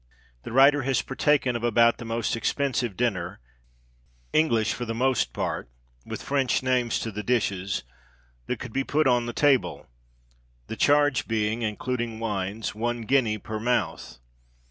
[0.41, 3.39] The writer has partaken of about the most expensive dinner
[4.33, 5.69] English for the most part,
[6.07, 7.83] with French names to the dishes
[8.47, 9.85] that could be put on the table,
[10.65, 14.17] the charge being (including wines) one guinea per mouth.